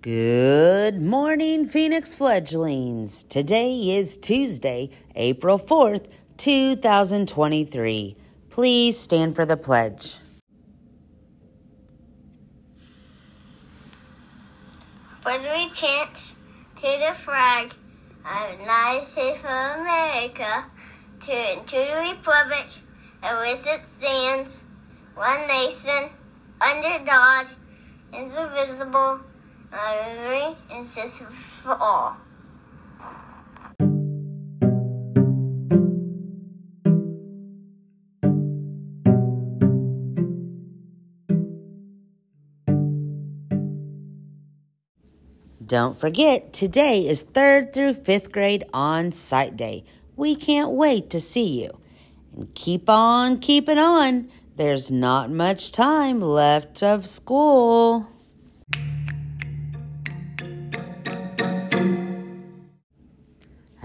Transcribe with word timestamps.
Good 0.00 1.02
morning, 1.02 1.68
Phoenix 1.68 2.14
fledglings. 2.14 3.24
Today 3.24 3.96
is 3.96 4.16
Tuesday, 4.16 4.90
April 5.16 5.58
4th, 5.58 6.06
2023. 6.36 8.16
Please 8.48 8.96
stand 8.96 9.34
for 9.34 9.44
the 9.44 9.56
pledge. 9.56 10.18
When 15.24 15.42
we 15.42 15.68
chant 15.74 16.14
to 16.76 16.82
the 16.82 17.12
flag 17.14 17.72
of 18.24 18.52
the 18.52 18.62
United 18.62 19.04
States 19.04 19.40
of 19.40 19.80
America, 19.80 20.64
to, 21.22 21.56
to 21.66 21.76
the 21.76 22.14
republic 22.14 22.68
in 23.28 23.36
which 23.40 23.66
it 23.66 23.82
stands, 23.98 24.62
one 25.16 25.48
nation, 25.48 26.08
under 26.62 27.04
God, 27.04 27.46
indivisible, 28.14 29.22
and 29.72 30.84
justice 30.84 31.62
for 31.62 31.76
all. 31.80 32.16
Don't 45.68 46.00
forget, 46.00 46.54
today 46.54 47.06
is 47.06 47.22
third 47.22 47.74
through 47.74 47.92
fifth 47.92 48.32
grade 48.32 48.64
on 48.72 49.12
site 49.12 49.54
day. 49.54 49.84
We 50.16 50.34
can't 50.34 50.70
wait 50.70 51.10
to 51.10 51.20
see 51.20 51.62
you. 51.62 51.78
And 52.34 52.54
keep 52.54 52.88
on 52.88 53.38
keeping 53.38 53.76
on. 53.76 54.30
There's 54.56 54.90
not 54.90 55.30
much 55.30 55.70
time 55.70 56.20
left 56.20 56.82
of 56.82 57.06
school. 57.06 58.08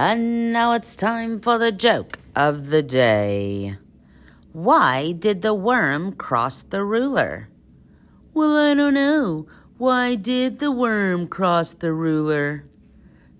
And 0.00 0.52
now 0.52 0.74
it's 0.74 0.94
time 0.94 1.40
for 1.40 1.58
the 1.58 1.72
joke 1.72 2.20
of 2.36 2.70
the 2.70 2.84
day. 2.84 3.78
Why 4.52 5.10
did 5.10 5.42
the 5.42 5.54
worm 5.54 6.12
cross 6.12 6.62
the 6.62 6.84
ruler? 6.84 7.48
Well, 8.32 8.56
I 8.56 8.74
don't 8.74 8.94
know. 8.94 9.48
Why 9.76 10.14
did 10.14 10.60
the 10.60 10.70
worm 10.70 11.26
cross 11.26 11.74
the 11.74 11.92
ruler? 11.92 12.64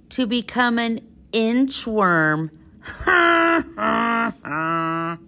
To 0.08 0.26
become 0.26 0.80
an 0.80 0.98
inchworm. 1.32 2.50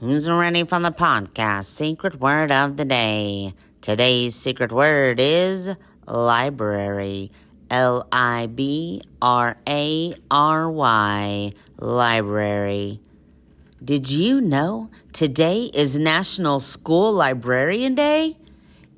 Who's 0.00 0.28
ready 0.28 0.64
for 0.64 0.80
the 0.80 0.90
podcast? 0.90 1.66
Secret 1.66 2.18
word 2.18 2.50
of 2.50 2.76
the 2.76 2.84
day. 2.84 3.54
Today's 3.82 4.36
secret 4.36 4.70
word 4.70 5.18
is 5.18 5.74
library. 6.06 7.32
L 7.68 8.06
I 8.12 8.46
B 8.46 9.02
R 9.20 9.56
A 9.68 10.14
R 10.30 10.70
Y. 10.70 11.52
Library. 11.78 13.00
Did 13.84 14.08
you 14.08 14.40
know 14.40 14.88
today 15.12 15.68
is 15.74 15.98
National 15.98 16.60
School 16.60 17.12
Librarian 17.12 17.96
Day? 17.96 18.36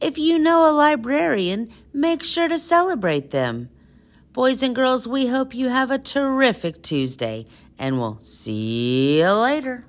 If 0.02 0.18
you 0.18 0.38
know 0.38 0.70
a 0.70 0.76
librarian, 0.76 1.72
make 1.94 2.22
sure 2.22 2.48
to 2.48 2.58
celebrate 2.58 3.30
them. 3.30 3.70
Boys 4.34 4.62
and 4.62 4.76
girls, 4.76 5.08
we 5.08 5.28
hope 5.28 5.54
you 5.54 5.70
have 5.70 5.90
a 5.90 5.98
terrific 5.98 6.82
Tuesday, 6.82 7.46
and 7.78 7.98
we'll 7.98 8.18
see 8.20 9.20
you 9.20 9.32
later. 9.32 9.86